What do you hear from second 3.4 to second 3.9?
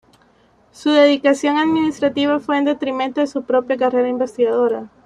propia